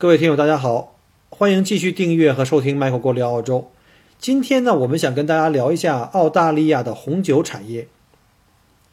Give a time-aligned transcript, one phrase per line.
[0.00, 0.96] 各位听友，大家好，
[1.28, 3.72] 欢迎继续订阅和收听 Michael 过聊澳洲。
[4.20, 7.88] 今天呢，我们想跟大家聊一下澳大利亚的红酒产业。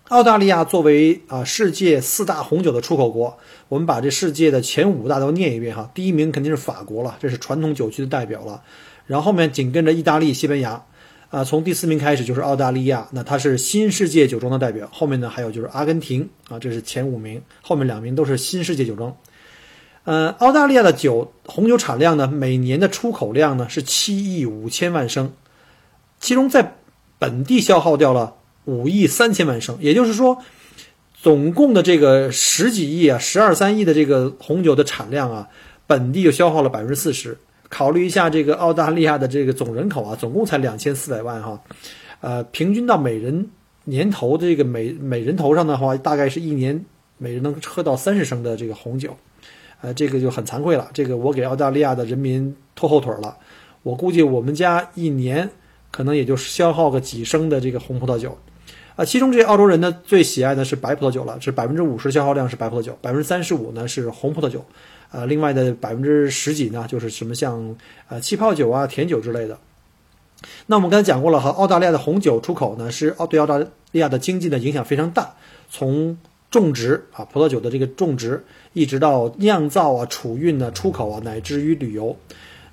[0.07, 3.37] 澳大利亚作为啊世界四大红酒的出口国，
[3.69, 5.91] 我们把这世界的前五大都念一遍哈。
[5.93, 8.63] 第一名肯定是法国了，这是传统酒区的代表了。
[9.05, 10.83] 然后后面紧跟着意大利、西班牙，
[11.29, 14.89] 啊，从第四名开始就是澳大利亚，那它是新世界酒庄的代表。
[14.91, 19.15] 后面呢还有就是阿根廷啊，这是前五名，后面两名都是新世界酒庄。
[20.05, 25.33] 呃，澳大利亚的酒红酒产量呢，每年的出口量呢是七亿五千万升，
[26.19, 26.75] 其中在
[27.17, 30.37] 本地消耗掉了五亿三千万升，也就是说，
[31.21, 35.49] 总共的这个十几亿啊，十二三亿的这个红酒的产量啊，
[35.87, 37.37] 本地就消耗了百分之四十。
[37.67, 41.59] 考虑一下这个澳大利亚的这个总人口啊，总共才两千四百万哈，
[42.21, 43.49] 呃，平均到每人
[43.85, 46.85] 年头的这个每每人头上的话，大概是一年
[47.17, 49.17] 每人能喝到三十升的这个红酒。
[49.85, 53.37] 呃，这个就很惭愧了，这个我给澳大利亚的人民拖后腿了。
[53.83, 55.47] 我估计我们家一年
[55.91, 58.35] 可能也就消耗个几升的这个红葡萄酒，
[58.95, 64.65] 啊，其中这澳洲人呢最喜爱的是白葡萄酒了，是百分之五十消耗量是白葡萄酒，百分之三十五呢是红葡萄酒，
[65.11, 67.75] 啊，另外的百分之十几呢就是什么像
[68.09, 69.55] 呃气泡酒啊、甜酒之类的。
[70.65, 73.67] 那我们刚才讲过了哈，澳大利亚的红酒出口呢是澳对澳大利
[73.99, 75.35] 亚的经济的影响非常大，
[75.69, 76.17] 从
[76.55, 82.15] 种植啊，葡萄酒的这个种植，一直到酿造啊、储运呢、出口啊，乃至于旅游。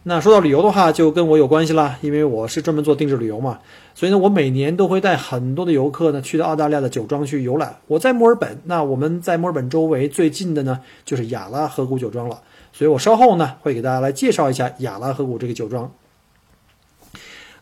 [0.05, 3.59] 那说到旅游的话，就跟我有关系啦，因为我是专门做定制旅游嘛，
[3.97, 7.77] 所以呢，我每年都会带很多的游客呢去到澳大利亚的酒庄去游览。
[7.89, 12.41] 我在墨尔本，那我们在墨尔本周围最近的呢就是亚拉河谷酒庄了，
[12.73, 15.91] 所以我稍后呢会给大家来介绍一下亚拉河谷这个酒庄。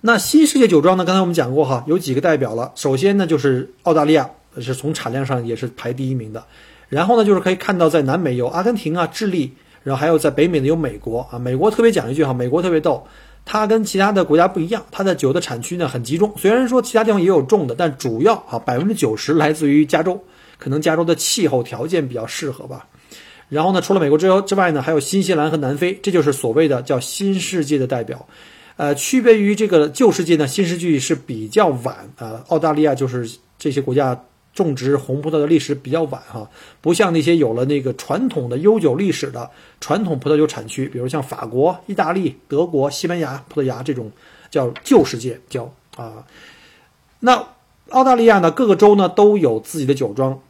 [0.02, 4.31] 那新世界酒庄呢，刚才我们讲过哈，有几个代表了，首先呢就是澳大利亚。
[4.59, 6.44] 是从产量上也是排第一名的，
[6.88, 9.53] 然后呢，就是可以看到在南美有阿根廷啊、智利，
[9.83, 11.38] 然后还有在北美呢有美国啊。
[11.38, 13.06] 美国特别讲一句哈，美国特别逗，
[13.44, 16.33] 它跟其他的国家不一样，它的酒的产区呢很集中。
[16.37, 20.21] 虽然说其他地方也有种的，但主要啊百分之九十来自于加州，
[20.59, 22.87] 可能加州的气候条件比较适合吧。
[23.49, 28.27] 然后呢，除了美国之之外呢，还有新西兰和南非，这就是所谓的叫新世界的代表。
[28.77, 32.43] 呃，区别于这个旧世界呢，新世纪是比较晚啊。
[32.49, 34.25] 澳大利亚就是这些国家。
[34.62, 36.48] 种植红葡萄的历史比较晚哈，
[36.81, 39.50] 不像那些有了那个传统的悠久历史的
[39.81, 44.10] 传统葡萄酒产区，比如像法国、意大利、德国、西班牙、葡萄牙这种
[44.50, 46.25] 叫旧世界叫啊。
[47.20, 47.49] 那
[47.91, 50.41] 澳大利亚呢，各个州呢都有自己的酒庄，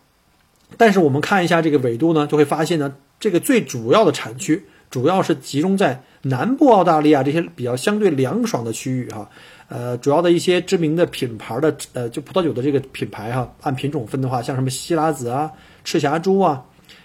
[0.76, 9.30] 但是我们看一下这个纬度呢，就会发现呢，这个最主要的产区主要是集中在南部澳大利亚这些比较相对凉爽的区域哈。
[9.72, 15.52] 呃，主要的一些知名的品牌的，呃，就葡萄酒的这个品牌哈，按品种分的话，像什么希拉子啊、
[15.84, 16.64] 赤霞珠啊，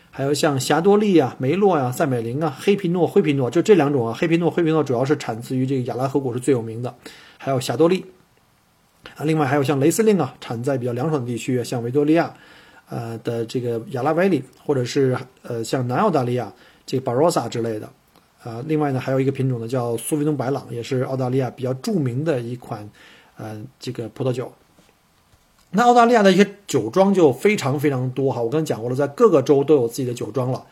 [0.10, 4.16] 还有像霞多丽啊、梅洛呀、赛美灵啊、黑皮诺、灰皮诺，就这两种啊。
[4.18, 6.96] 黑皮诺、灰皮诺主要是产自于这个亚拉河谷是最有名的，
[7.38, 8.04] 还有霞多丽
[9.16, 9.24] 啊。
[9.24, 12.34] 另外还有像雷司令啊，产在比较凉爽的地区，像维多利亚，
[12.90, 16.52] 呃的这个亚拉维里，或者是呃像南澳大利亚
[16.84, 17.88] 这个巴罗萨之类的。
[18.46, 22.88] 啊，另外呢，还有一个品种呢，叫苏维东白朗，也是澳大利亚比较著名的一款，
[23.38, 24.52] 呃，这个葡萄酒。
[25.72, 30.64] 那澳大利亚的一些酒庄就非常非常多哈，我刚才讲过了，在各个州都有自己的酒庄了，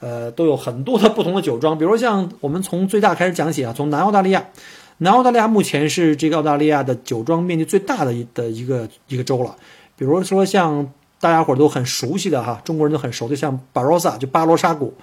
[0.00, 1.76] 呃，都有很多的不同的酒庄。
[1.76, 4.48] 比如像我们从最大开始讲起啊，从南澳大利亚，
[4.96, 9.54] 南澳大利亚目前是这个澳大利亚的酒庄面积最大的一的一个一个州了。
[9.96, 10.90] 比如说像
[11.20, 14.94] 大家伙都很熟悉的哈，中国人都很熟的，像巴罗萨，就巴罗沙谷。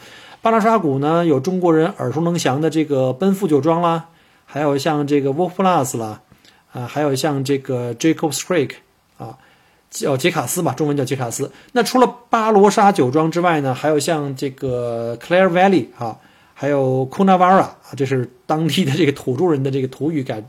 [0.45, 4.09] 巴拉沙谷呢，有中国人耳熟能详的这个奔富酒庄啦，
[4.45, 6.21] 还有像这个 Wolf Plus 啦，
[6.71, 8.74] 啊，还有像这个 Jacob's Creek
[9.18, 9.39] 啊，
[9.89, 11.51] 叫杰卡斯吧，中文叫杰卡斯。
[11.71, 16.15] 那除了巴罗沙酒庄之外呢，还有像这个 Clare Valley 啊，
[16.53, 20.44] 还有 CUNAVARA 啊，这是当地的这个土著人的这个土语改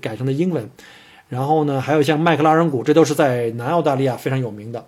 [0.00, 0.70] 改成的英文。
[1.28, 4.86] 然后呢，还有像麦克拉人谷，这都是在南澳大利亚非常有名的。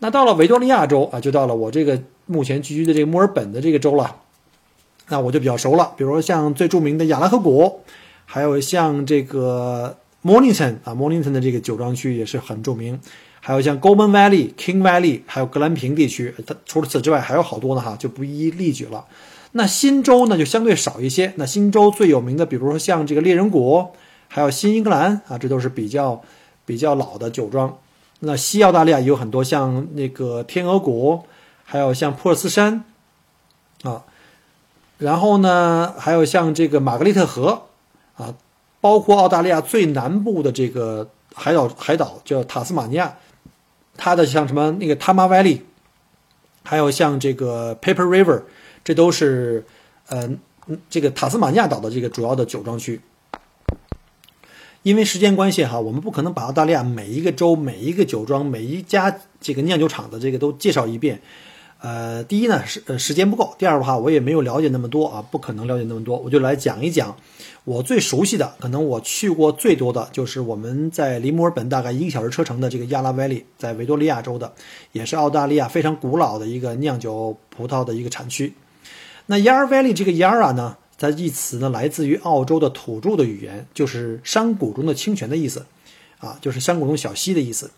[0.00, 1.98] 那到了维多利亚州啊，就到了我这个。
[2.26, 4.16] 目前居居的这个墨尔本的这个州了，
[5.08, 5.92] 那我就比较熟了。
[5.96, 7.80] 比如说像最著名的亚拉河谷，
[8.24, 12.98] 还有像这个 Mornington 啊，Mornington 的这个酒庄区也是很著名，
[13.40, 16.34] 还有像 Goulburn Valley、King Valley，还有格兰平地区。
[16.46, 19.04] 它除了此之外还有好多呢哈，就不一一例举了。
[19.52, 21.32] 那新州呢就相对少一些。
[21.36, 23.86] 那新州最有名的，比如说像这个猎人谷，
[24.28, 26.20] 还有新英格兰啊，这都是比较
[26.64, 27.76] 比较老的酒庄。
[28.20, 31.20] 那西澳大利亚也有很多，像那个天鹅谷，
[31.64, 32.84] 还有像珀斯山
[33.82, 34.04] 啊，
[34.98, 37.64] 然后呢还有像这个玛格丽特河
[38.16, 38.34] 啊。
[38.80, 43.16] 包括澳大利亚最南部的这个海岛，海岛叫塔斯马尼亚，
[43.96, 45.62] 它的像什么那个 Tama Valley，
[46.64, 48.42] 还有像这个 Paper River，
[48.84, 49.64] 这都是
[50.08, 50.28] 呃
[50.90, 53.00] 这个塔斯马尼亚岛的这个主要的酒庄区。
[54.82, 61.22] 因为时间关系哈，我们不可能把澳大利亚每一个州、每一个酒庄、每一家这个酿酒厂的这个都介绍一遍。
[61.84, 67.14] 呃，第一呢是呃时间不够，第二的话我也没有了解那么多啊，不可能了解那么多，我就来讲一讲
[67.64, 74.50] 我最熟悉的，可能我去过最多的就是我们在离墨尔本大概一个小时车程的这个亚拉 Valley，在维多利亚州的，
[74.92, 78.54] 也是澳大利亚非常古老的一个酿酒葡萄的一个产区。
[79.26, 85.66] 那 Yarra Valley 这个 Yarra 呢，它一词呢来自于澳洲的土著的语言，就是山谷中的清泉的意思，
[86.18, 87.70] 啊，就是山谷中小溪的意思。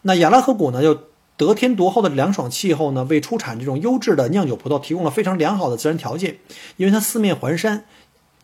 [0.00, 0.98] 那亚拉河谷呢又。
[1.46, 6.36] 得天独厚的凉爽气候呢，为出产这种优质的酿酒葡萄提供了非常良好的自然条件。
[6.76, 7.84] 因为它四面环山，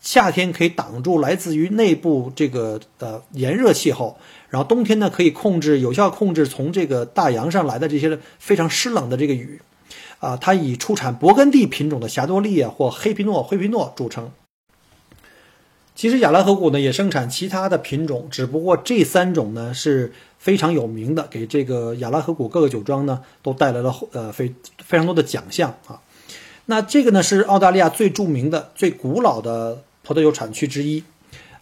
[0.00, 4.16] 夏天可以挡住来自于内部这个呃炎热气候，
[4.48, 9.60] 然后冬天呢可以控制有效控制从这个大洋上来的这些非常湿冷的这个雨。
[10.18, 14.30] 啊，它以出产勃艮第品种的霞多丽啊或黑皮诺、灰皮诺著称。
[15.96, 24.54] 其实亚拉河谷呢也生产其他的品种，只不过这三种呢是非常有名的，给这个亚拉河谷各个酒庄呢都带来了呃非
[24.84, 25.98] 非常多的奖项啊。
[26.66, 31.02] 那这个呢是澳大利亚最著名的、最古老的葡萄酒产区之一，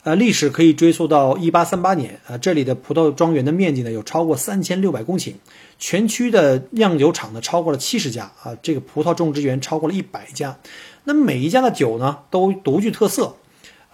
[0.02, 2.36] 呃，历史可以追溯到一八三八年啊。
[2.36, 5.34] 这里的葡萄庄园的面积呢有超过三千六百公顷，
[5.78, 10.58] 全区的酿酒厂呢超过了七十家啊，这个葡萄种植园超过了一百家。
[11.04, 13.36] 那每一家的酒呢都独具特色。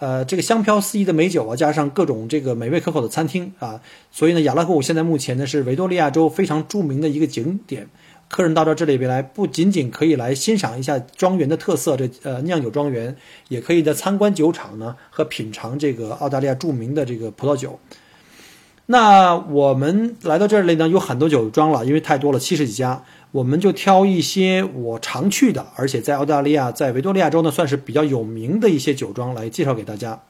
[0.01, 7.87] 呃，这个香飘四溢的美酒啊，加上各种这个美味可口的餐厅啊，所以呢，亚拉河谷现在目前呢是维多利亚州非常著名的一个景点。
[8.27, 13.15] 客人到到这里边来，不仅仅可以来欣赏一下庄园的特色，这呃酿酒庄园，
[13.49, 17.79] 也可以在参观酒厂呢和品尝这个澳大利亚著名的这个葡萄酒。
[18.87, 23.03] 那我们来到这里呢，有很多酒庄了，因为太多了，七十几家。
[23.31, 30.21] 我们就挑一些我常去的，而且在澳大利亚，在维多利亚州呢，算是比较有名的一些酒庄来介绍给大家。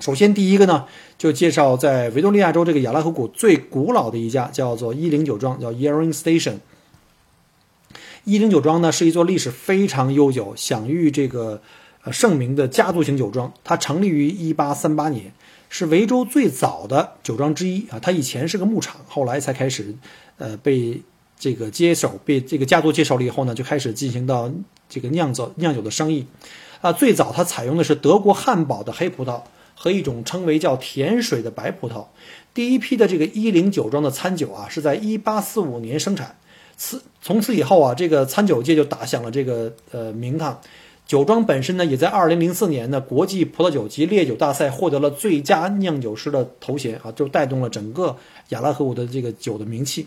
[0.00, 0.84] 首先，第一个呢，
[1.16, 6.56] 就介绍在维多利亚州这个亚拉河谷最古老的一家，叫做伊林酒庄，叫 Yering Station。
[8.24, 11.62] 伊林酒庄呢，是一座历史非常悠久、享誉这个
[12.04, 13.50] 呃盛名的家族型酒庄。
[13.64, 15.32] 它成立于1838年，
[15.70, 17.98] 是维州最早的酒庄之一啊。
[17.98, 19.94] 它以前是个牧场，后来才开始
[20.36, 21.00] 呃被。
[21.40, 24.50] 这个接手被这个家族接手了以后呢，就开始进行到
[24.90, 26.26] 这个酿造酿酒的生意，
[26.82, 29.40] 啊，最早它采用的是德国汉堡的黑葡萄
[29.74, 32.04] 和一种称为叫甜水的白葡萄。
[32.52, 36.36] 第一批的这个一零酒庄的餐酒啊，是在一八四五年生产。
[36.76, 40.60] 此从此以后啊，这个餐酒界就打响了这个呃名堂。
[41.06, 48.16] 酒庄本身呢，也在二零零四年的国际葡萄酒及烈酒大赛获得了最佳酿酒师的头衔啊，就带动了整个
[48.50, 50.06] 亚拉河谷的这个酒的名气。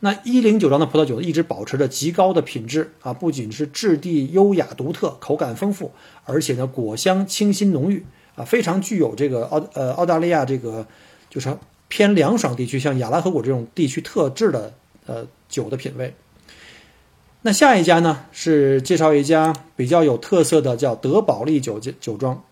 [0.00, 5.92] 那一零酒庄的葡萄酒一直保持着极高的品质啊，不仅是质地优雅独特、口感丰富，
[6.24, 10.86] 而且呢果香清新浓郁啊，非常具有这个澳呃澳大利亚这个
[11.30, 11.56] 就是
[11.88, 14.74] 偏凉爽地区，像亚拉河谷这种地区特质的
[15.06, 16.14] 呃酒的品味。
[17.42, 22.42] 那下一家呢，是介绍一家比较有特色的，叫德宝利酒酒庄。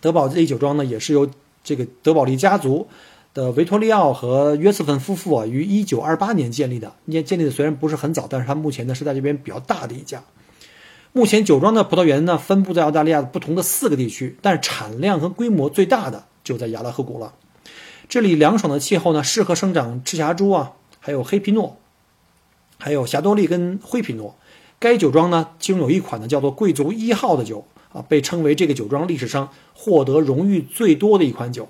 [0.00, 1.28] 德宝利酒庄呢，也是由
[1.62, 2.88] 这个德宝利家族
[3.34, 6.94] 的维托利奥和约瑟芬夫妇啊，于一九二八年建立的。
[7.10, 10.22] 建建立的虽然不是很早，但是它目前呢是在这边比较大的一家。
[11.12, 17.34] 目前酒庄的葡萄园呢，分布在澳大利亚不同的四个地区，但是产量和规模最大的就在亚拉河谷了。
[18.08, 21.76] 这里凉爽的气候呢，适合生长赤霞珠啊，还有黑皮诺。
[22.78, 24.36] 还有霞多丽跟灰皮诺，
[24.78, 31.68] 该酒庄呢，其中有一款呢叫做贵族一号的酒啊，被称为这个酒庄历史上获得荣誉最多的一款酒，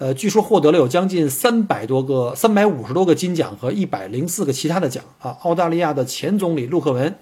[0.00, 5.36] 呃，据说获得了有将近三百多个、三百五十多个金奖和一百零四个其他的奖啊。
[5.42, 7.14] 澳大利亚的前总理陆克文，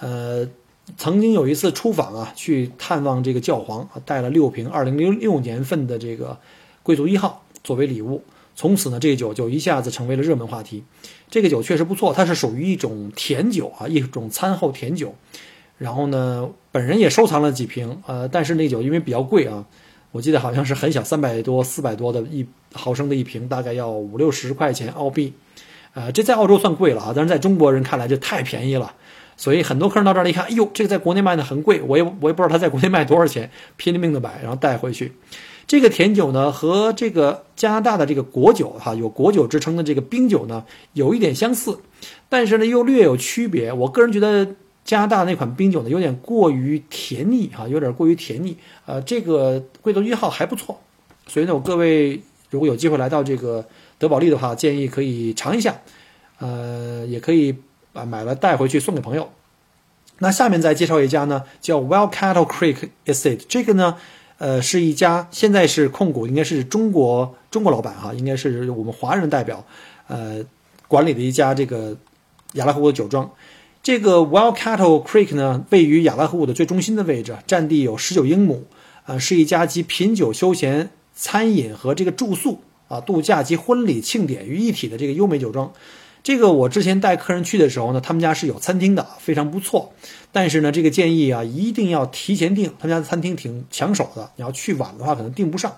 [0.00, 0.48] 呃，
[0.96, 6.36] 曾经有一次出访啊，去探望这个教皇，带了六瓶二零零六年份的这个
[6.82, 8.24] 贵族一号作为礼物。
[8.56, 10.82] 从此呢，这个酒就一下子成为了热门话题。
[11.30, 15.14] 这个酒确实不错，它是属于一种甜酒啊，一种餐后甜酒。
[15.78, 19.64] 然后呢，本人也收藏了几瓶，呃，但是那酒因为比较贵啊，
[20.12, 25.32] 我记得好像是很小，三百多、四百多的一毫升的一瓶，大概要五六十块钱澳币。
[25.94, 28.94] 呃，这在澳洲算贵了啊，但是在中国人看来就太便宜了。
[29.36, 35.12] 所以很多客人到这儿一看，哎呦，这个在国内卖的很贵，我也我也不知道他在国内卖多少钱，拼了命的买，然后带回去。
[35.66, 41.78] 这个甜酒呢，和这个加拿大的这个果酒哈，有果酒之称的这个冰酒呢，有一点相似，
[42.28, 43.72] 但是呢又略有区别。
[43.72, 44.54] 我个人觉得
[44.84, 48.56] 加拿大那款冰酒呢，有点过于甜腻哈，有点过于甜腻。
[48.86, 50.80] 呃，这个贵州一号还不错，
[51.26, 52.20] 所以呢，我各位
[52.50, 53.64] 如果有机会来到这个
[53.98, 55.80] 德保利的话，建议可以尝一下，
[56.38, 57.56] 呃，也可以
[57.92, 59.30] 啊买了带回去送给朋友。
[60.18, 63.96] 那下面再介绍一家呢，叫 Well Cattle Creek Estate，这个呢。
[64.38, 69.64] 呃，是一家现在是控股，应该是中国中国老板哈，应该是我们华人代表，
[70.08, 70.44] 呃，
[70.88, 71.96] 管理的一家这个
[72.54, 73.30] 亚拉河谷的酒庄。
[73.82, 78.64] 这个 Wild Cattle Creek 呢，位于亚拉河谷的最中心的位置，占地有十九英亩，
[79.06, 85.72] 呃，是一家集品酒、休闲、餐饮和这个住宿啊、度假及婚礼庆典于一体的这个优美酒庄。
[86.22, 89.92] 这个我之前带客人去的时候呢，他们家是有餐厅的，非常不错。
[90.30, 92.72] 但是呢，这个建议啊，一定要提前订。
[92.78, 95.76] 他们家的餐厅挺抢手的，你要去晚的话可能订不上。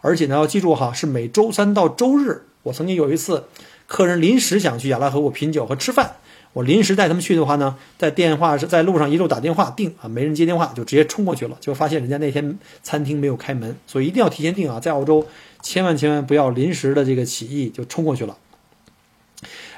[0.00, 2.42] 而且呢，要记住哈，是每周三到周日。
[2.64, 3.44] 我曾经有一次，
[3.86, 6.16] 客人临时想去亚拉河谷品酒和吃饭，
[6.54, 15.26] 我临时带他们去的话呢，在电话是在路上一路打电话订啊，没人接电话，就直接冲过去了，就发现人家那天餐厅没有开门，所以一定要提前订啊，在澳洲
[15.62, 18.38] 千万千万不要临时的这个起意就冲过去了。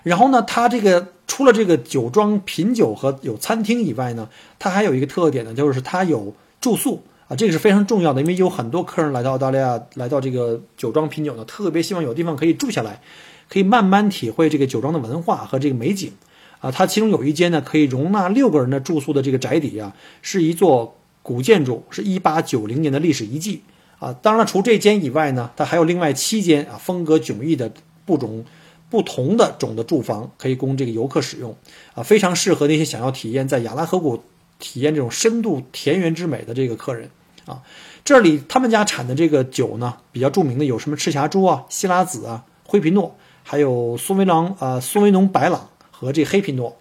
[0.02, 4.28] 然后呢，它这个除了这个酒庄品酒和有餐厅以外呢，
[4.58, 13.00] 它还有一个特点呢，就是它有住宿啊，这个是非常重要的，因为有很多客人来到澳大利亚，来到这个酒庄品酒呢，特别希望有地方可以住下来，
[13.48, 16.12] 可以慢慢体会这个酒庄的文化和这个美景
[16.60, 16.70] 啊。
[16.70, 23.62] 它其中有一间呢，可以容纳六个人的住宿的这个宅邸啊，是一座古建筑，是一八九零年的历史遗迹
[23.98, 24.12] 啊。
[24.22, 27.72] 当然了，除这间以外呢，它还有另外七间啊，风格迥异的
[28.04, 28.44] 不种。
[28.88, 31.56] 不同的种的住房可以供这个游客使用，
[31.92, 34.22] 啊，非常适合那些想要体验在雅拉河谷
[34.60, 37.10] 体验这种深度田园之美的这个客人，
[37.46, 37.60] 啊，
[38.04, 46.76] 这里他们家产的这个酒呢，比较著名的有什么赤霞珠啊、希拉子啊、灰皮诺，还有苏维朗啊、苏维农白朗和这黑皮诺，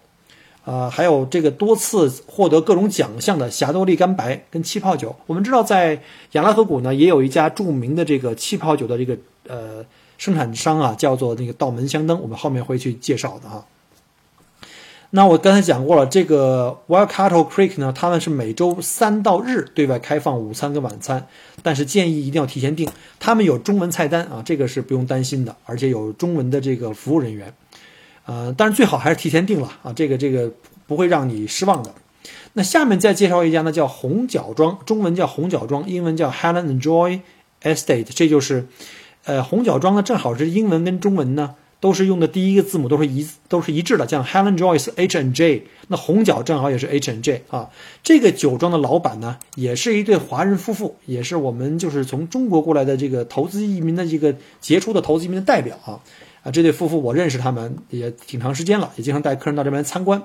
[0.64, 5.16] 啊，还有这个多次获得各种奖项的霞多丽干白跟气泡酒。
[5.26, 9.16] 我们知道在亚拉河谷呢，也有一家著名的这个气泡酒的这个
[9.48, 9.84] 呃。
[10.18, 13.66] 生产商啊，叫做那个道门香灯，我们后面会去介绍的哈。
[15.10, 21.26] 那我刚才讲过了，这个 Wild Cattle Creek 呢，他们是每周三到日对外开放午餐跟晚餐，
[21.62, 22.88] 但是建议一定要提前订。
[23.20, 27.52] 他们有中文菜单啊，这个是不用担心的，而且有中文的这个服务人员。
[28.26, 30.52] 呃，但是最好还是提前订了啊，这个这个
[30.86, 31.94] 不会让你失望的。
[32.52, 37.20] 那下面再介绍一家呢，叫红角庄，中文叫红角庄，英文叫 Helen and Joy
[37.62, 38.66] Estate，这就是。
[39.24, 47.70] 呃，红角庄呢，正好是英文跟中文呢都是用的第一个字母都是一都是一致的，像 Helen Joyce H N J，那红角正好也是 H N J 啊。
[48.04, 55.98] 这个酒庄的老板呢，也是一对华人夫妇，也是我们就是从中国过来的这个投资移民的一个杰出的投资移民的代表啊
[56.46, 56.50] 啊。
[56.50, 60.22] 这对夫妇我认识他们也挺长时间了，也经常带客人到这边参观。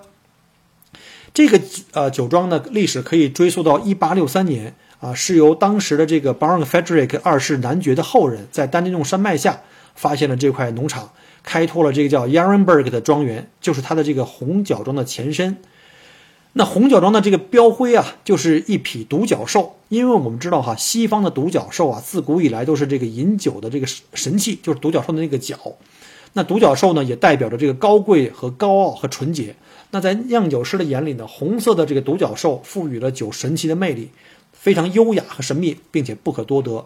[1.34, 1.60] 这个
[1.94, 4.76] 呃酒庄的历史可以追溯到一八六三年。
[5.02, 9.64] 啊，是由当时的这个 Baron Frederick 二世男爵的后人在丹尼诺山脉下
[9.96, 11.12] 发现了这块农场，
[11.42, 15.58] 开拓了这个叫 Yarenberg 的庄园，就是它的这个红角庄的前身。
[16.54, 25.58] 那红角庄的这个标徽啊，就是一匹独角兽，因为我们知道哈，西方的独角兽啊，自古以来都是这个饮酒的这个神器，就是独角兽的那个角。
[26.34, 29.56] 那独角兽呢，也代表着这个高贵和高傲和纯洁。
[29.92, 34.12] 那在酿酒师的眼里呢，红色的这个独角兽赋予了酒神奇的魅力。
[34.54, 36.86] 非常优雅和神秘，并且不可多得，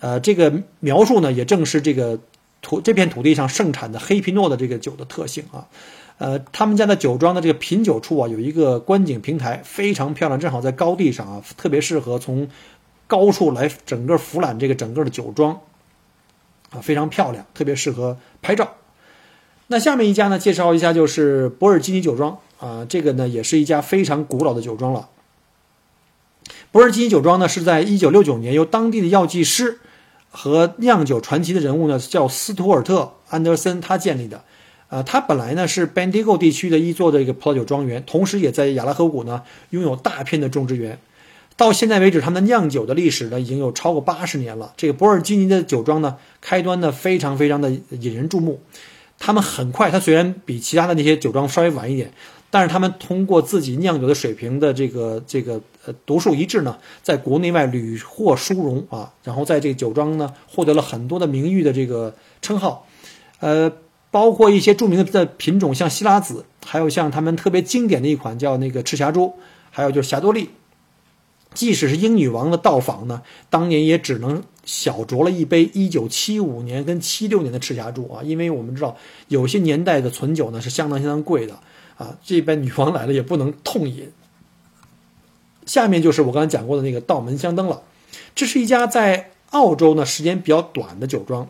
[0.00, 2.18] 呃，这个描述呢，也正是这个
[2.60, 5.68] 土这片土地上盛产的黑皮诺的这个酒的特性啊，
[6.18, 12.48] 呃，他们家的酒庄的这个品酒处啊，有一个观景平台，非常漂亮，正好在高地上啊，特别适合从
[13.06, 15.60] 高处来整个俯览这个整个的酒庄，
[16.70, 18.74] 啊，非常漂亮，特别适合拍照。
[19.72, 25.08] 那下面一家呢，介绍一下就是博尔基尼酒庄啊，这个呢，也是一家非常古老的酒庄了。
[26.70, 29.78] 博尔基尼酒庄呢，是在一九六九年由当地的药剂师
[30.30, 33.00] 和酿酒传奇的人物呢，叫斯图尔特·
[33.30, 34.44] 安德森他建立的。
[34.90, 40.98] 呃，他本来呢是 Bendigo 地区的一座的一个葡萄酒庄园，同时也在亚拉河谷呢拥有大片的种植园。
[41.56, 44.74] 到现在为止，他们酿酒的历史呢已经有超过八十年了。
[44.76, 48.60] 这个博尔基尼的酒庄呢，开端呢非常非常的引人注目。
[49.24, 52.12] 他们很快，他虽然比其他的那些酒庄稍微晚一点。
[52.54, 62.86] 但是他们通过自己酿酒的水平的这个这个呃独树一帜呢，在国内外屡获殊荣啊，然后在这个酒庄呢获得了很多的名誉的这个称号，
[63.40, 63.72] 呃，
[64.10, 69.32] 包括一些著名的品种，像希拉子，还有像他们特别经典的一款叫那个赤霞珠，
[69.70, 70.50] 还有就是霞多丽。
[71.54, 81.58] 即使是英女王的到访呢，当年也只能小酌了一杯1975年跟76年的赤霞珠啊，因为我们知道有些年代的存酒呢是相当相当贵的
[81.96, 84.12] 啊，这边女王来了也不能痛饮。
[85.66, 87.82] 下面就是我刚才讲过的那个道门香灯了，
[88.34, 91.48] 这是一家在澳洲呢时间比较短的酒庄，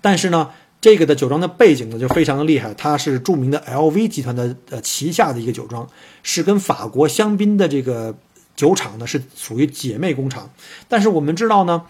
[0.00, 5.88] 但是呢，这个的酒庄的背景呢就非常的厉害，它是著名的 LV 集团的呃旗下的一个酒庄，
[6.22, 8.14] 是跟法国香槟的这个。
[8.58, 10.50] 酒厂呢是属于姐妹工厂，
[10.88, 11.84] 但是我们知道呢，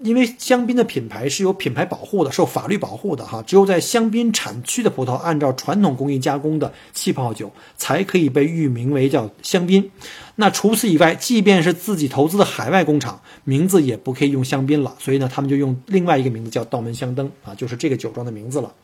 [0.00, 9.88] 因为香槟的品牌是有品牌保护的，受法律保护的哈，只有在香槟产区的葡萄按照传统工艺加工的气泡酒才可以被誉名为叫香槟。
[10.34, 18.74] 那除此以外，即便是自己投资的海外工厂，名字也不可以用香槟了，所以呢，他们就用另外一个名字叫道门香灯啊，就是这个酒庄的名字了。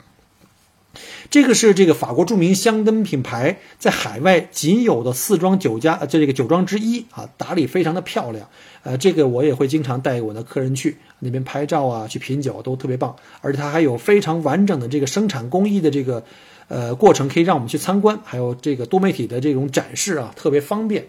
[1.31, 8.49] 这个是这个法国著名香灯品牌在海外仅有的四庄酒家，就这个酒庄之一啊，打理非常的漂亮。
[8.83, 13.16] 呃，这个我也会经常带我的客人去那边拍照啊，去品酒都特别棒。
[13.40, 16.23] 而且它还有非常完整的这个生产工艺的这个
[16.69, 21.07] 呃过程，可以让我们去参观，还有这个多媒体的这种展示啊，特别方便。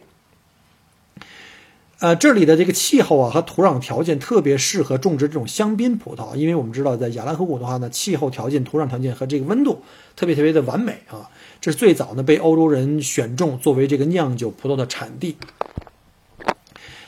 [2.06, 9.82] 呃，这里的这个气候啊和土壤条件特别适合种植这种香槟葡萄，因为我们知道在亚兰河谷的话呢，气候条件、土壤条件和这个温度
[10.16, 11.32] 特别特别的完美啊。
[11.60, 15.36] 这是最早呢被欧洲人选中作为这个酿酒葡萄的产地。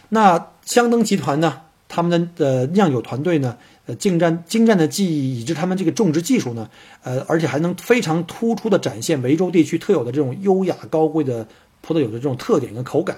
[0.10, 6.72] 那香灯集团呢，他们的呃酿酒团队呢，呃精湛精湛的技艺以及他们这个种植技术呢，
[7.04, 11.48] 呃而且还能非常突出的展现维州地区特有的这种优雅高贵的
[11.82, 13.16] 葡萄酒的这种特点跟口感。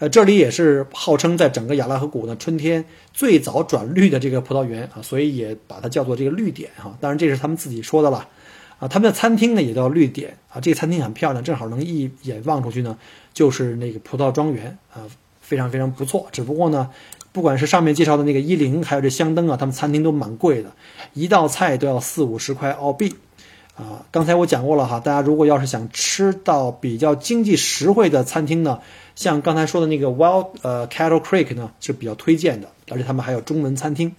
[0.00, 2.82] 呃，这里也是号称在整个亚拉河谷呢春天
[3.12, 6.96] 最早转绿的这个葡萄园啊，所以也把它叫做这个绿点哈。
[7.02, 8.26] 当然这是他们自己说的了，
[8.78, 10.58] 啊，他们的餐厅呢也叫绿点啊。
[10.58, 12.96] 这个餐厅很漂亮，正好能一眼望出去呢，
[13.34, 15.04] 就是那个葡萄庄园啊，
[15.42, 16.26] 非常非常不错。
[16.32, 16.88] 只不过呢，
[17.30, 20.72] 不管是上面介绍的那个伊林，还有这香灯啊，他们餐厅都蛮贵的，
[21.12, 23.14] 一道菜都要四五十块澳币。
[23.76, 28.80] 啊，刚才我讲过了哈，大家如果要是想吃到比较经济实惠的餐厅呢，
[29.20, 34.14] 像刚才说的那个 Wild 呃 Cattle Creek 呢是比较推荐的，而且他们还有中文餐厅，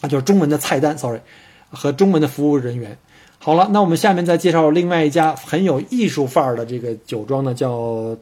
[0.00, 1.20] 啊就是中文的菜单，sorry，
[1.68, 2.96] 和中文的服务人员。
[3.38, 7.70] 好了，那我们下面再介绍另外一家很有艺术范儿的这个酒庄呢，叫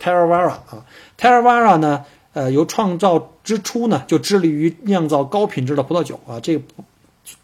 [0.00, 0.84] Terravara 啊
[1.16, 6.64] ，Terravara 呢，呃，由创造之初呢就致力于酿造高品质的葡萄酒啊，这个。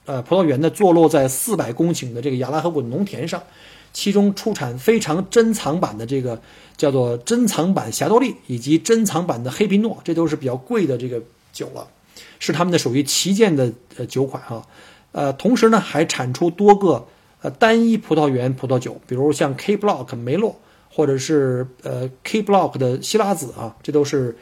[0.05, 3.43] 呃，葡萄园呢坐落在四百公顷的这个亚拉河谷农田上，
[3.93, 6.41] 其中出产非常珍藏版的这个
[6.77, 11.21] 叫做珍藏版霞多丽以及珍藏版的黑皮诺，这都是比较贵的这个
[11.53, 11.87] 酒了，
[12.39, 14.65] 是他们的属于旗舰的呃酒款哈。
[15.13, 17.07] 呃，同时呢还产出多个
[17.43, 20.55] 呃单一葡萄园葡萄酒，比如像 K Block 梅洛
[20.89, 24.37] 或者是呃 K Block 的希拉子啊，这都是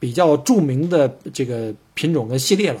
[0.00, 2.80] 比较著名的这个品种跟系列了。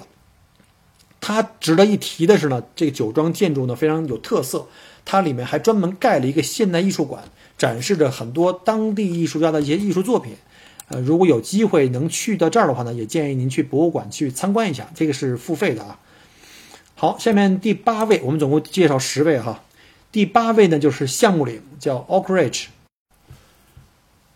[1.26, 4.66] 它值得一提的是呢，这个酒庄建筑呢非常有特色，
[5.06, 7.24] 它里面还专门盖了一个现代艺术馆，
[7.56, 10.34] 展示着很多当地艺术家的一些艺术作品。
[10.88, 15.98] 呃，如果有机会能去到这儿的话呢，也建议您去博物馆去参观一下，这个是付费的啊。
[16.94, 19.64] 好，下面第八位，我们总共介绍十位哈，
[20.12, 22.66] 第八位呢就是橡木岭，叫 Oak Ridge，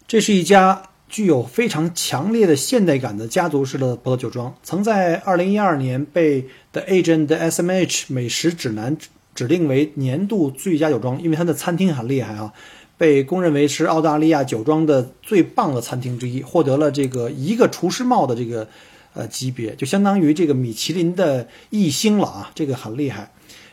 [0.07, 0.85] 这是一家。
[1.09, 8.97] 具有非常强烈的现代感的家族式的葡萄酒庄，曾在2012年被 The Agent SMH 美食指南
[9.35, 12.53] 指定为年度最佳酒庄，因为它的餐厅很厉害啊，
[12.97, 18.69] 被公认为是澳大利亚酒庄的最棒的餐厅之一，获得了这个一个厨师帽的这个
[19.15, 23.31] 呃级别，就相当于这个米其林的一星了啊，这个很厉害，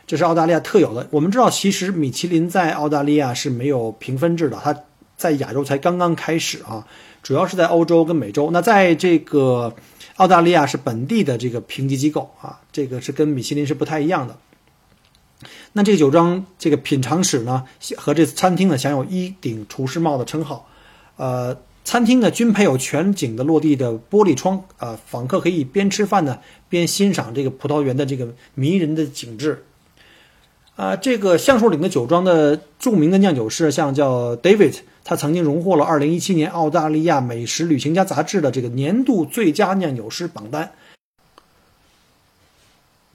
[0.08, 1.08] 这是澳大利亚特有的。
[1.12, 4.74] 我们知道，其实米其林在澳大利亚是没有评分制的，它
[5.18, 6.86] 在亚洲才刚刚开始啊。
[7.24, 9.76] 主要是在欧洲跟美洲，那在这个
[10.18, 14.38] 澳大利亚是本地的这个评级机构啊，这个是跟米其林是不太一样的。
[15.74, 17.64] 那这个酒庄这个品尝室呢，
[17.98, 20.70] 和这餐厅呢，享有一顶厨师帽的称号。
[21.16, 26.38] 呃，餐厅呢均配有全景的落地的玻璃窗，啊，访客可以边吃饭呢
[26.70, 29.66] 边欣赏这个葡萄园的这个迷人的景致。
[30.76, 34.82] 啊，这个橡树岭的酒庄的著名的酿酒师像叫 David。
[35.08, 40.72] 他曾经荣获了2017年澳大利亚美食旅行家杂志的这个年度最佳酿酒师榜单。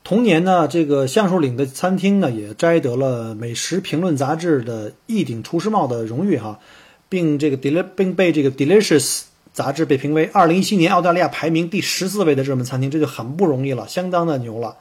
[0.05, 6.61] 同年呢，这个橡树岭的餐厅呢也摘得了《美食评论》杂志的一顶厨师帽的荣誉哈，
[7.09, 9.23] 并这个 del 并被这个 Delicious
[9.53, 14.77] 杂志被评为2017年澳大利亚排名第十四位的热门餐厅，这就很不容易了，相当的牛了。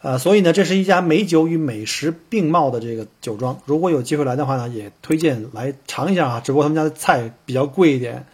[0.00, 3.60] 呃，所以呢，这是一家美酒与美食并茂的这个酒庄。
[3.64, 6.40] 如果有机会来的话呢，也推荐来尝一下啊。
[6.40, 8.26] 只不过他们家的菜比较贵一点，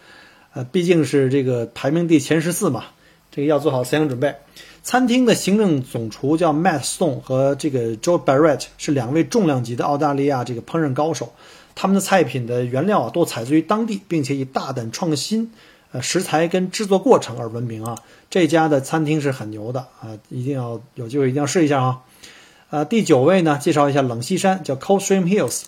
[0.53, 2.85] 呃，毕竟是这个排名第前十四嘛，
[3.31, 4.35] 这个要做好思想准备。
[4.83, 11.33] 餐厅的行政总厨叫 Matt Stone 和这个 Joe Barrett 是两位重量级的澳大利亚这个烹饪高手，
[11.73, 15.51] 他们的菜品的原料啊都采自于当地，并且以大胆创新，
[15.95, 17.97] 呃，食材跟制作过程而闻名啊。
[18.29, 22.01] 这家的餐厅是很牛的啊，一定要有机会一定要试一下啊。
[22.69, 25.63] 呃，第九位呢，介绍一下冷溪山，叫 Coldstream Hills，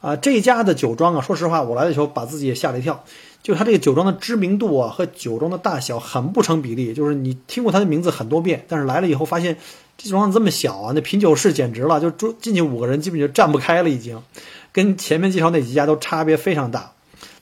[0.00, 3.02] 啊，这家的酒庄啊，说实话，我来的时候把自己也吓了一跳。
[3.42, 6.94] 就它这个酒庄的知名度啊，和酒庄的大小很不成比例。
[6.94, 9.56] 就是你听过它的名字很多遍，但是来了以后发现
[9.98, 14.22] 这酒庄这么小啊，那品酒室简直了，就住进去五个人基本就站不开了，已经
[14.70, 16.92] 跟前面介绍那几家都差别非常大。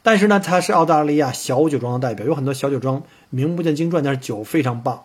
[0.04, 5.04] 但是呢，它是澳大利亚小酒庄的代表，有很多小酒庄名不见经传，但是酒非常棒。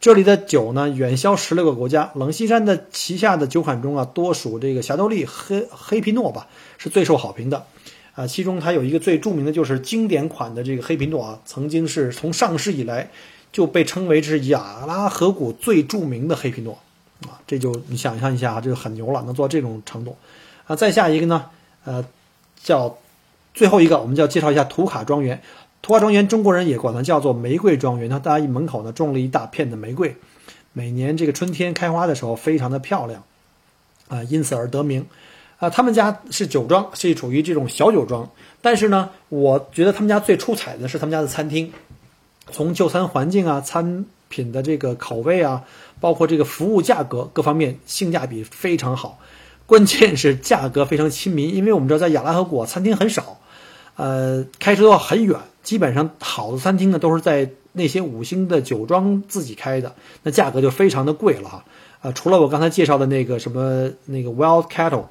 [0.00, 2.10] 这里的酒呢，远销十六个国家。
[2.14, 6.46] 冷溪山的旗下的酒款中啊，多属这个霞多丽、黑黑皮诺吧，
[6.78, 7.66] 是最受好评的。
[8.14, 13.10] 啊，其中它有一个最著名的，就是经典款的这个黑皮诺啊，曾经是从上市以来
[13.52, 16.78] 就被称为是亚拉河谷最著名的黑皮诺
[17.26, 20.16] 啊，这就你想象一下啊，这就很牛了，能做到这种程度
[20.66, 20.74] 啊。
[20.74, 21.44] 再下一个呢，
[21.84, 22.04] 呃，
[22.62, 22.96] 叫
[23.58, 25.42] 最后一个，我们就要介绍一下图卡庄园。
[25.82, 28.08] 图卡庄园，中国人也管它叫做玫瑰庄园。
[28.08, 30.14] 它大家门口呢种了一大片的玫瑰，
[30.72, 33.24] 每年这个春天开花的时候非常的漂亮
[34.06, 35.06] 啊，因此而得名。
[35.58, 38.30] 啊，他们家是酒庄，是处于这种小酒庄。
[38.62, 41.72] 但是呢，我觉得他们家最出彩的是他们家的餐厅，
[42.52, 45.64] 从就餐环境啊、餐品的这个口味啊，
[45.98, 49.18] 包括这个服务价格各方面，性价比非常好。
[49.66, 53.37] 关键是价格非常亲民，因为我们知道在亚拉河谷餐厅很少，
[53.98, 61.64] 呃，开车要很远，基本上好的餐厅呢都是在那些五星的酒庄自己开的，那价格就非常的贵了哈。
[62.00, 65.04] 啊，除了我刚才介绍的那个什么那个 Wild Cattle。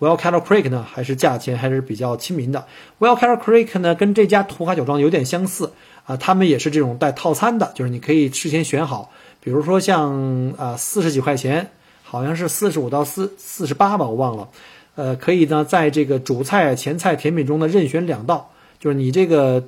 [0.00, 2.66] Well Cattle Creek 呢，还是价钱还是比较亲民的。
[2.98, 5.72] Well Cattle Creek 呢，跟这家图卡酒庄有点相似
[6.04, 11.70] 啊，他们也是这种带套餐的，就是你可以事先选好，比如说像啊四十几块钱，
[12.02, 14.48] 好像是四十五到四四十八吧，我忘了。
[14.94, 19.64] 呃，可以呢，在这个主菜、前菜、甜品中呢任选两道，就是你这个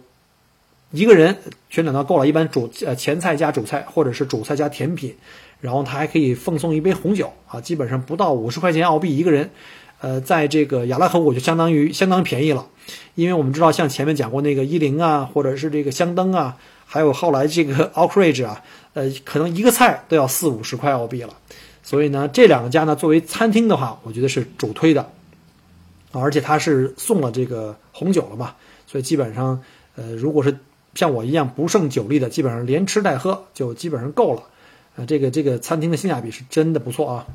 [0.90, 1.36] 一个人
[1.68, 5.14] 选两道够了，一般主呃前菜加主菜，或者是主菜加甜品，
[5.60, 9.50] 然后他还可以奉送一杯红酒啊，基本上不到五十块钱澳币一个人。
[9.98, 12.66] 呃，在这个亚拉河谷就相当于相当便宜了，
[13.14, 18.62] 因为我们知道，像前面讲过那个伊林啊，或者是这个香灯啊，还有后来这个 Oakridge 啊，
[18.92, 21.30] 呃，可能一个菜都要四五十块澳币了。
[21.82, 25.10] 所以呢，这两个家呢，作为餐厅的话，我觉得是主推的，
[26.20, 28.54] 而且他是送了这个红酒了嘛，
[28.86, 29.62] 所以基本上，
[29.94, 30.58] 呃，如果是
[30.94, 34.42] 像我一样不胜酒力的，基本上连吃带喝就基本上够了。
[34.96, 37.26] 呃，这个这个餐厅的性价比是真的不错啊。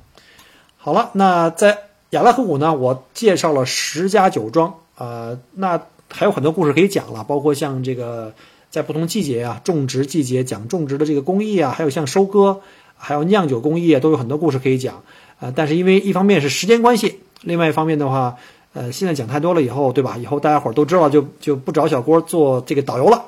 [0.77, 1.77] 好了，那在。
[2.11, 8.33] 亚拉河谷呢，我介绍了十家酒庄，呃，那还有很多故事可以讲了，包括像这个
[8.69, 12.59] 在不同季节啊，种植季节讲种植的这个工艺啊，还有像收割，
[12.97, 15.05] 还有酿酒工艺啊，都有很多故事可以讲，
[15.39, 18.35] 呃，但是因为一方面是时间关系，另外一方面的话，
[18.73, 20.17] 呃，现在讲太多了以后，对吧？
[20.17, 23.25] 以后大家伙都知道，就就不找小郭做这个导游了。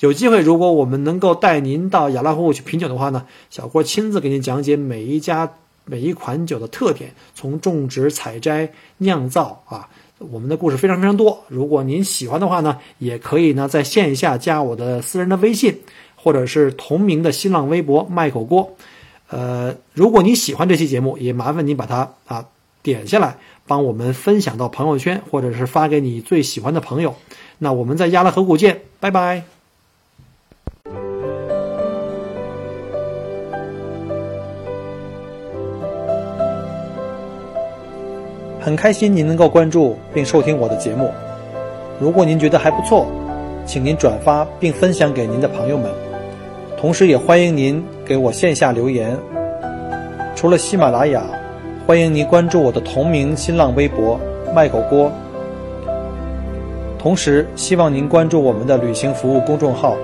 [0.00, 5.52] 有机会，如果我们能够带您到亚拉湖去品酒的话呢，小郭亲自给您讲解每一家。
[5.88, 11.44] 每一款酒的特点，从种植、采摘、酿造啊，我们的故事非常非常多。
[11.46, 15.78] 如果您喜欢的话呢，也可以呢在线下加我的私人的微信，
[16.16, 18.68] 或者是同名的新浪微博“麦口锅”。
[19.30, 22.44] 呃，如果你喜欢这期节目，也麻烦您把它啊
[22.82, 27.14] 点下来，帮我们分享到朋友圈，或者是发给你最喜欢的朋友。
[27.58, 29.42] 那我们在亚拉河谷见，拜拜。
[38.60, 41.12] 很开心您能够关注并收听我的节目。
[42.00, 43.06] 如果您觉得还不错，
[43.64, 45.88] 请您转发并分享给您的朋友们。
[46.76, 49.16] 同时，也欢迎您给我线下留言。
[50.34, 51.22] 除了喜马拉雅，
[51.86, 54.18] 欢迎您关注我的同名新浪微博
[54.52, 55.08] “麦狗锅”。
[56.98, 59.96] 同时，希望您关注我们的旅行服务公众号，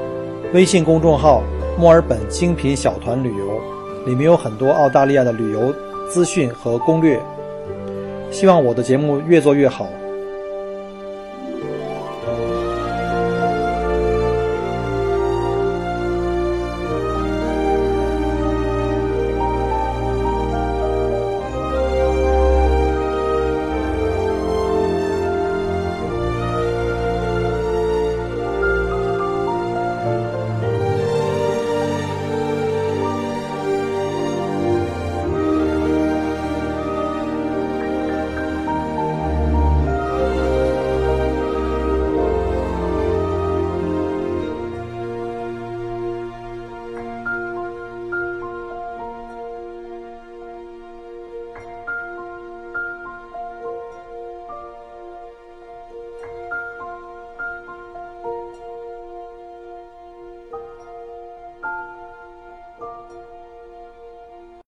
[0.54, 1.42] 微信公众号
[1.76, 3.60] “墨尔本精品小团旅游”，
[4.06, 5.74] 里面有很多澳大利亚的旅游
[6.08, 7.20] 资讯和攻略。
[8.30, 9.88] 希望我的节目越做越好。